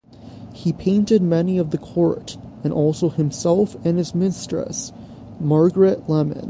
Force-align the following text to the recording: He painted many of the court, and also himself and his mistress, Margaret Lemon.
He 0.51 0.73
painted 0.73 1.21
many 1.21 1.59
of 1.59 1.69
the 1.69 1.77
court, 1.77 2.35
and 2.63 2.73
also 2.73 3.07
himself 3.09 3.75
and 3.85 3.99
his 3.99 4.15
mistress, 4.15 4.91
Margaret 5.39 6.09
Lemon. 6.09 6.39